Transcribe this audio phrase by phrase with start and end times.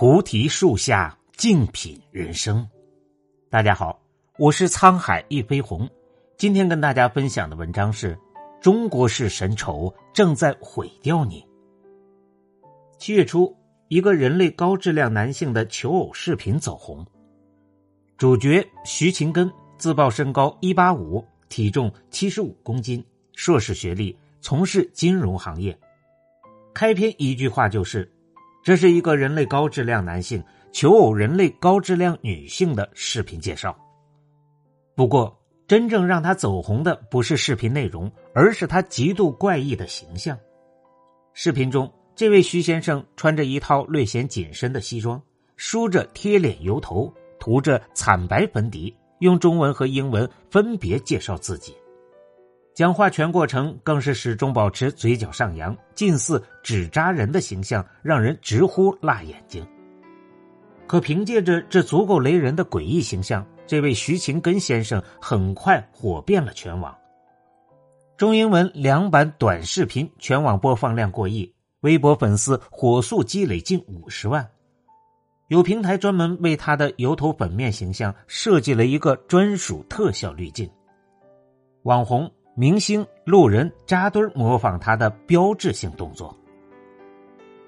[0.00, 2.66] 菩提树下静品人生。
[3.50, 4.00] 大家好，
[4.38, 5.86] 我是沧海一飞鸿。
[6.38, 8.18] 今天跟大家分享的文章是：
[8.62, 11.46] 中国式神丑正在毁掉你。
[12.96, 13.54] 七月初，
[13.88, 17.06] 一个人类高质量男性的求偶视频走红，
[18.16, 23.04] 主角徐勤根自曝身高一八五，体重七十五公斤，
[23.34, 25.78] 硕士学历，从事金融行业。
[26.72, 28.10] 开篇一句话就是。
[28.62, 30.42] 这是一个人类高质量男性
[30.72, 33.76] 求偶人类高质量女性的视频介绍。
[34.94, 35.36] 不过，
[35.66, 40.38] 真正让他走红的不是视频内容，而是他极度怪异的形象。
[41.32, 45.20] 视频中，这位徐先生穿着一套略显紧身的西装，
[45.56, 51.74] 梳着贴脸油头，涂着惨白粉底，用中文和英文分别介绍自己。
[52.72, 59.66] 讲话全过程更是始终保持嘴角上扬，近似纸扎人的形象，让人直呼辣眼睛。
[60.86, 66.96] 可凭借着这足够雷人的诡异形象，这位徐勤根先生很快火遍了全网。
[68.16, 74.48] 中英文两版短视频全网播放量过亿，微博粉丝火速积累近五十万。
[75.48, 80.70] 有平台专门为他的油头粉面形象设计了一个专属特效滤镜，
[81.82, 82.30] 网红。
[82.60, 86.36] 明星、路人扎堆模仿他的标志性动作。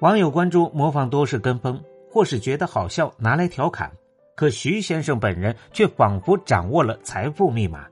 [0.00, 3.90] 网友关注模仿多是跟风，或是觉得好笑拿来调侃，
[4.36, 7.86] 可徐先生本人却仿佛掌握了财富密码。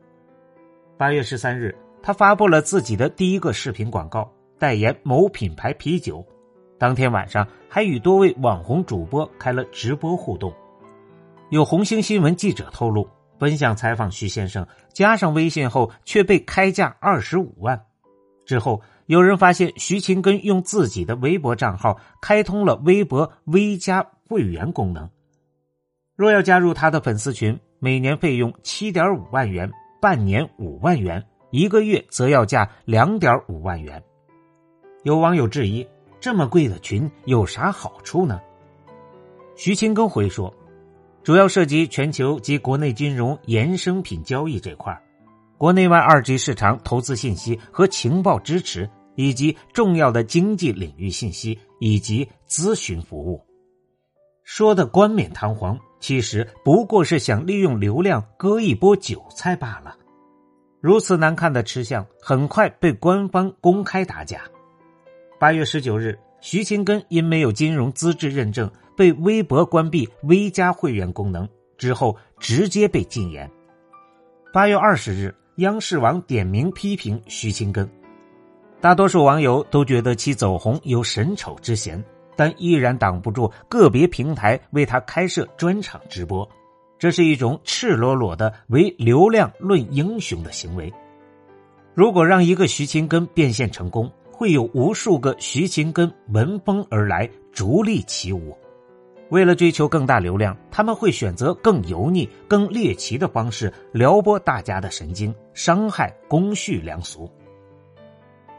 [0.98, 6.22] 八月十三日，他发布了自己的第一个视频广告，代言某品牌啤酒。
[6.76, 10.52] 当天晚上，还与多位网红主播开了直播互动。
[11.48, 13.08] 有红星新闻记者透露。
[13.40, 17.86] 本想采访徐先生，加上微信后却被开价二十五万。
[18.44, 25.08] 之后有人发现徐勤根用自己的微博账号开通了微博微加会员功能，
[26.14, 34.02] 若要加入他的粉丝群，每年费用七点五万元，半年五万元，一个月则要价两点五万元。
[35.02, 35.86] 有网友质疑：
[36.20, 38.38] 这么贵的群有啥好处呢？
[39.56, 40.54] 徐勤根回说。
[41.22, 44.98] 主要涉及全球及国内金融衍生品交易这块
[45.58, 53.44] 国内外二级市场投资信息和情报支持，以及重要的经济领域信息以及咨询服务。
[54.42, 59.94] 说的冠冕堂皇，其实不过是想利用流量割一波韭菜罢了。
[60.80, 64.40] 如此难看的吃相，很快被官方公开打假。
[65.38, 68.70] 八月十九日，徐勤根因没有金融资质认证。
[69.00, 73.50] 被微博关闭微加会员功能之后，直接被禁言。
[74.52, 77.90] 八月二十日，央视网点名批评徐勤根，
[78.78, 82.04] 大多数网友都觉得其走红有神丑之嫌，
[82.36, 86.46] 但依然挡不住个别平台为他开设专场直播，
[86.98, 90.92] 这是一种赤裸裸的为流量论英雄的行为。
[91.94, 98.54] 如果让一个徐勤根变现成功，会有无数个徐勤根闻风而来，逐利起舞。
[99.30, 107.30] 为了追求更大流量，他们会选择更油腻、更猎奇的方式撩拨大家的神经，伤害公序良俗。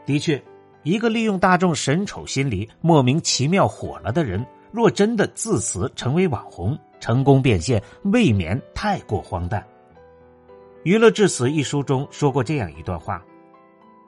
[0.04, 0.42] 的确，
[0.82, 9.60] 一个利用大众神丑心理莫名其妙火了的人，若真的自此成为网红，成功变现，未免太过荒诞。
[10.84, 13.22] 《娱乐至死》一书中说过这样一段话：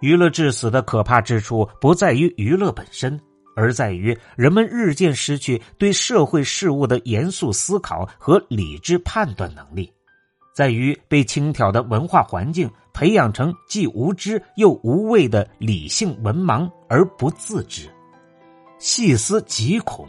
[0.01, 3.21] 娱乐至死的可怕之处，不在于娱乐本身。
[3.57, 9.93] 而在于人们日渐失去对社会事物的严肃思考和理智判断能力，
[10.55, 17.89] 在于被轻佻的文化环境培养成既无知又无畏的理性文盲而不自知。
[18.79, 20.07] 细思极恐。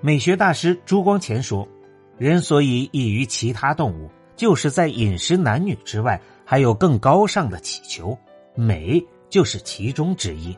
[0.00, 1.68] 美学大师朱光潜说
[2.16, 8.18] ：“人所以异于其他动物，就是在饮食男女之外，还有更高尚的祈求，
[8.54, 10.56] 美就是其中之一。”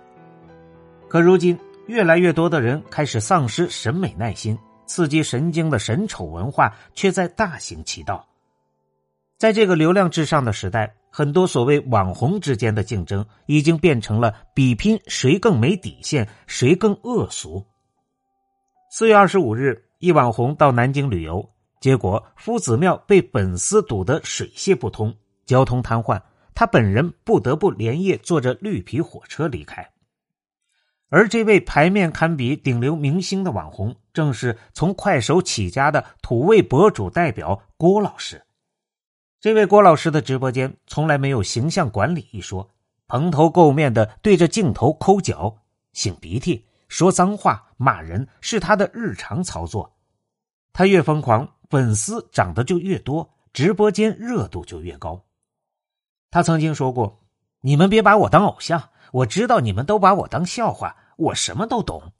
[1.13, 8.27] 可如今，越来越多的人开始丧失审美耐心，刺激神经的神丑文化却在大行其道。
[9.37, 17.63] 在这个流量至上的时代，很多所谓网红之间的竞争已经变成了比拼谁更没底线，谁更恶俗。
[18.91, 21.47] 四月二十五日，一网红到南京旅游，
[21.79, 25.15] 结果夫子庙被粉丝堵得水泄不通，
[25.45, 26.19] 交通瘫痪，
[26.55, 29.87] 他本人不得不连夜坐着绿皮火车离开。
[31.13, 38.43] 而这位牌面堪比顶流明星的网红，正是从快手起家的土味博主代表郭老师。
[39.39, 42.71] 这位郭老师的直播间从来没有形象管理一说，
[43.09, 45.59] 蓬头垢面的对着镜头抠脚、
[45.93, 49.95] 擤鼻涕，说脏话、骂人是他的日常操作。
[50.73, 55.27] 他越疯狂，粉丝涨得就越多，直播间热度就越高。
[56.31, 57.21] 他曾经说过
[57.61, 62.13] ：“你们别把我当偶像，我知道你们都把我当笑话，我什么都懂。”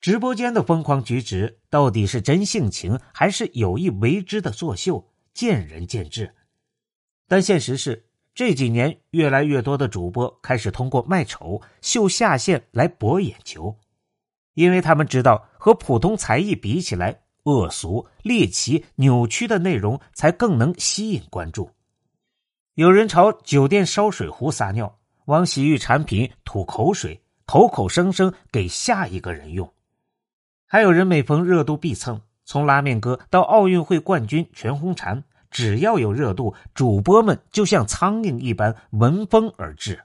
[0.00, 6.34] 直播间的疯狂举止到底是真性情还是有意为之的作秀，见仁见智。
[7.28, 8.04] 但现实是，
[8.34, 13.78] 这几年越来越多的主播开始通过卖丑、秀下限来博眼球，
[14.54, 21.70] 因为他们知道和普通才艺比起来，恶俗、猎奇、扭曲的内容才更能吸引关注。
[22.74, 29.72] 有人朝酒店烧水壶撒尿，往洗浴产品吐口水，口口声声给下一个人用。
[30.66, 40.04] 还有人每逢热度必蹭，从拉面哥到奥运会冠军全红婵，只要有热度，主播们就像苍蝇一般闻风而至。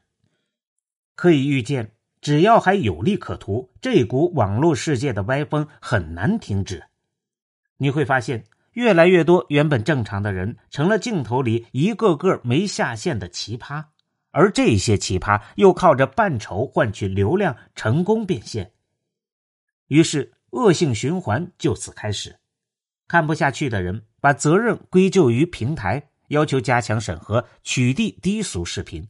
[1.16, 6.84] 可以预见，只要还有利可图，这股网络世界的歪风很难停止。
[7.78, 8.44] 你会发现，
[8.74, 13.86] 越来越多原本正常的人，成了镜头里一个个没下线的奇葩，
[14.38, 18.72] 而这些奇葩又靠着扮丑换取流量，成功变现。
[19.88, 20.34] 于是。
[20.52, 22.40] 恶性循环就此开始，
[23.06, 29.06] 看不下去的人把责任归咎于平台，要求加强审核，取缔低俗视频。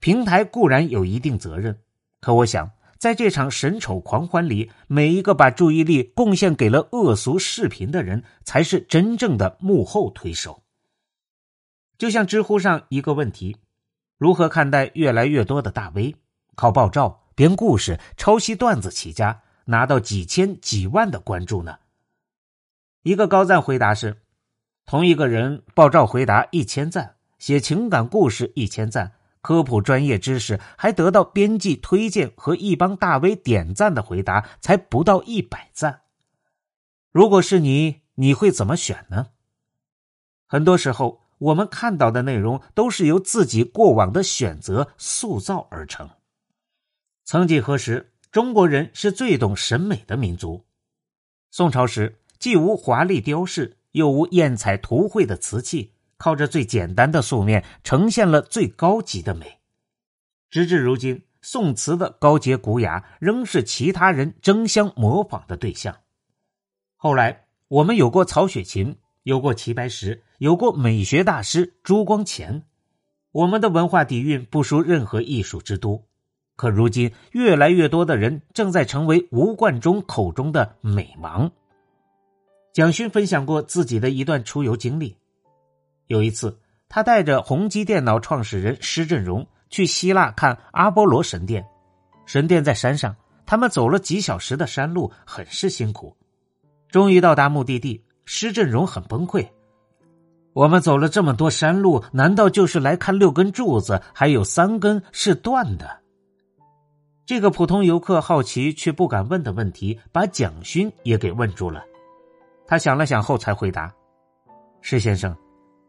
[0.00, 1.78] 平台固然有一定责任，
[2.20, 10.64] 可我想，在这场审丑狂欢里，每一个把注意力贡献给了恶俗视频的人，才是真正的幕后推手。
[11.96, 13.56] 就像知乎上一个问题：
[14.16, 16.16] 如何看待越来越多的大 V
[16.54, 19.42] 靠爆照、编故事、抄袭段子起家？
[19.66, 21.78] 拿到几千几万的关注呢？
[23.02, 24.20] 一个高赞回答是：
[24.84, 36.02] 同一个人爆照回答一千赞，写情感故事一千赞，科普专业知识还得到编辑推荐和一帮大 V 点赞的回答才不到一百赞。
[37.10, 39.28] 如果是你，你会怎么选呢？
[40.46, 46.08] 很多时候，我们看到的内容都是由自己过往的选择塑造而成。
[47.24, 48.10] 曾几何时。
[48.34, 50.64] 中国人是最懂审美的民族。
[51.52, 59.60] 宋朝时，既无华丽雕饰，又无艳彩图绘的瓷器，靠着最简单的素面，呈现了最高级的美。
[60.50, 65.96] 直至如今，宋瓷的高洁古雅，仍是其他人争相模仿的对象。
[66.96, 72.62] 后来，我们有过曹雪芹，有过齐白石，有过美学大师朱光潜，
[73.32, 76.04] 我们的文化底蕴不输任何艺术之都。
[76.56, 81.50] 可如今，越来越多的人正在成为吴冠中口中的美盲。
[82.74, 85.16] 蒋勋分享过自己的一段出游经历。
[86.06, 86.60] 有一次，
[86.90, 91.64] 他带着宏基电脑创始人施振荣去希腊看阿波罗神殿。
[92.26, 93.16] 神殿在山上，
[93.46, 96.14] 他们走了几小时的山路，很是辛苦。
[96.90, 99.46] 终于到达目的地，施振荣很崩溃
[100.52, 106.00] ：“我们走了这么多山路，难道就是来看六根柱子，还有三根是断的？”
[107.26, 111.82] 这个普通游客好奇却不敢问的问题，把蒋勋也给问住了。
[112.66, 113.92] 他想了想后才回答
[114.82, 115.34] ：“施先生，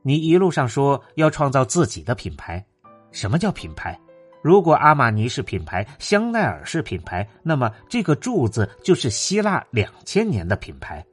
[0.01, 2.65] 你一路上说要创造自己的品牌，
[3.11, 3.99] 什么叫品牌？
[4.41, 11.05] 如果阿玛尼是品牌，香奈儿是品牌，那么这个柱子就是希腊两千年的品牌。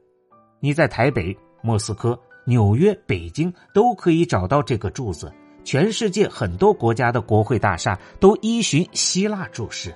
[0.63, 5.29] 你在台北、莫斯科、纽约、北京都可以找到这个柱子，
[5.65, 9.93] 全世界很多国家的国会大厦都依循希腊柱式。”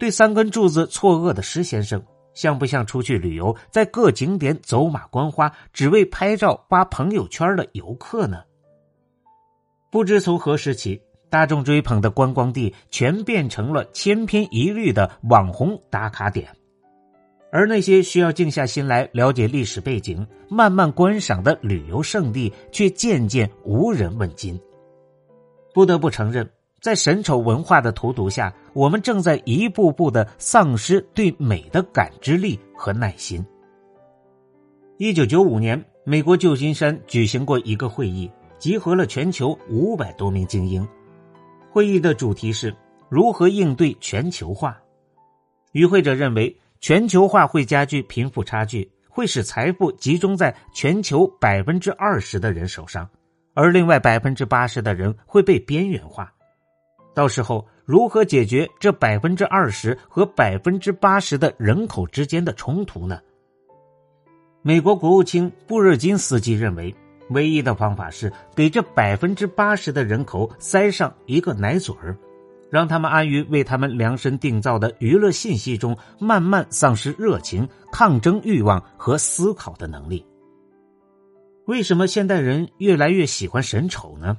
[0.00, 8.38] 对三根柱子错愕的施先生，像不像出去旅游，在各景点走马观花，只为拍照发朋友圈的游客呢？
[9.90, 10.98] 不知从何时起，
[11.28, 16.48] 大众追捧的观光地全变成了千篇一律的网红打卡点，
[17.52, 24.58] 而那些需要静下心来了解历史背景、慢慢观赏的旅游胜地，却渐渐无人问津。
[25.74, 26.48] 不得不承认。
[26.80, 33.44] 在神丑文化的荼毒下，我们正在一步步的丧失对美的感知力和耐心。
[34.96, 40.88] 一九九五年，美国旧金山举行过一个会议，集合了全球五百多名精英。
[41.70, 42.74] 会议的主题是
[43.10, 44.80] 如何应对全球化。
[45.72, 53.06] 与会者认为，全球化会加剧贫富差距，会使财富集中在全球百分之二十的人手上，
[53.52, 56.32] 而另外百分之八十的人会被边缘化。
[57.14, 63.20] 到时候如何解决这百分之二十和百分之八十的人口之间的冲突呢？
[64.62, 66.94] 美国国务卿布热津斯基认为，
[67.28, 72.16] 唯一的方法是给这百分之八十的人口塞上一个奶嘴儿，
[72.70, 80.24] 让他们安于为他们量身定造的娱乐信息中，慢慢丧失热情、抗争欲望和思考的能力。
[81.66, 84.38] 为什么现代人越来越喜欢神丑呢？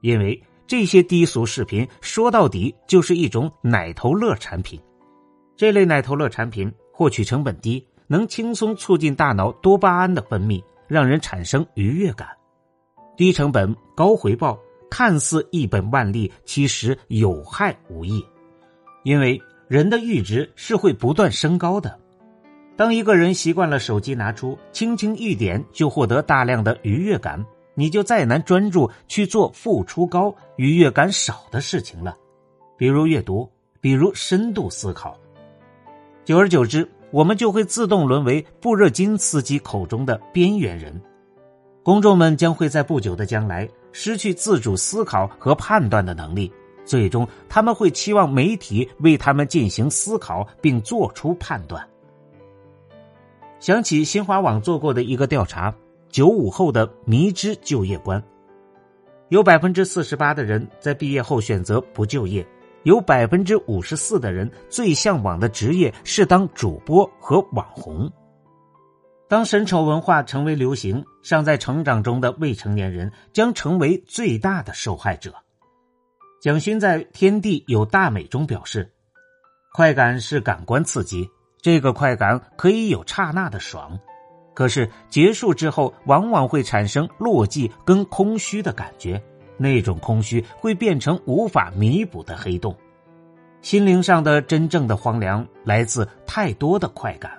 [0.00, 4.80] 因为这些低俗视频说到底就是一种奶头乐产品。
[5.56, 12.28] 这类奶头乐产品获取成本低，能轻松促进大脑多巴胺的分泌，让人产生愉悦感。
[13.16, 14.58] 低成本高回报，
[14.90, 18.24] 看似一本万利，其实有害无益。
[19.04, 21.98] 因为人的阈值是会不断升高的。
[22.76, 32.16] 当一个人习惯了手机拿出，轻轻一点就获得大量的愉悦感，你就再难专注去做付出高、愉悦感少的事情了，
[32.76, 33.50] 比如阅读，
[33.80, 35.18] 比如深度思考。
[36.24, 41.00] 久而久之，我们就会自动沦为布热津斯基口中的边缘人。
[41.82, 46.52] 公众们将会在不久的将来失去自主思考和判断的能力，
[46.84, 51.82] 最终他们会期望媒体为他们进行思考并做出判断。
[53.58, 55.74] 想起新华网做过的一个调查：
[56.10, 58.22] 九五后的迷之就业观，
[59.30, 62.46] 有百分之四十八的人在毕业后选择不就业，
[62.82, 68.12] 有百分之五十四的人最向往的职业是当主播和网红。
[69.28, 75.34] 当神丑文化成为流行，尚在成长中的未成年人将成为最大的受害者。
[76.40, 78.92] 蒋勋在《天地有大美》中表示
[79.74, 81.28] ：“快感是感官刺激。”
[81.60, 83.98] 这个快感可以有刹那的爽，
[84.54, 89.20] 可是结束之后往往会产生落寂跟空虚的感觉，
[89.56, 92.76] 那种空虚会变成无法弥补的黑洞。
[93.62, 97.32] 心灵上的真正的荒凉来自太多的快感。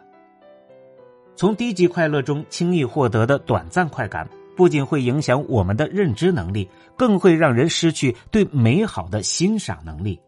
[1.38, 6.68] 从低级快乐中轻易获得的短暂快感，不仅会影响我们的认知能力，
[6.98, 10.20] 更会让人失去对美好的欣赏能力。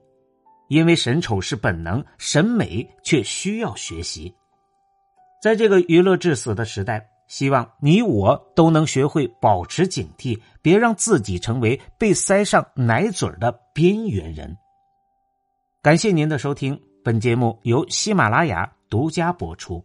[0.68, 4.32] 因为审丑是本能，审美却需要学习。
[5.42, 14.56] 在这个娱乐至死的时代，希望你我都能学会保持警惕，别让自己成为被塞上奶嘴的边缘人。
[15.82, 19.84] 感谢您的收听，本节目由喜马拉雅独家播出。